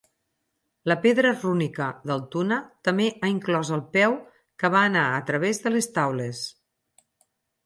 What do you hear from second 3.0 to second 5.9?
ha inclòs el peu que va anar a través de